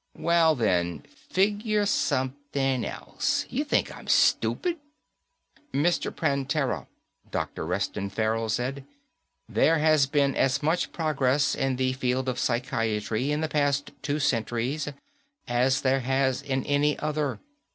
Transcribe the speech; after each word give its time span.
"Well 0.17 0.55
then, 0.55 1.01
figure 1.29 1.85
something 1.85 2.83
else. 2.83 3.45
You 3.51 3.63
think 3.63 3.95
I'm 3.95 4.07
stupid?" 4.07 4.79
"Mr. 5.73 6.09
Prantera," 6.11 6.87
Dr. 7.29 7.67
Reston 7.67 8.09
Farrell 8.09 8.49
said, 8.49 8.83
"there 9.47 9.77
has 9.77 10.07
been 10.07 10.35
as 10.35 10.63
much 10.63 10.91
progress 10.91 11.53
in 11.53 11.75
the 11.75 11.93
field 11.93 12.27
of 12.27 12.39
psychiatry 12.39 13.31
in 13.31 13.41
the 13.41 13.47
past 13.47 13.91
two 14.01 14.17
centuries 14.17 14.87
as 15.47 15.81
there 15.81 15.99
has 15.99 16.41
in 16.41 16.65
any 16.65 16.97
other. 16.97 17.39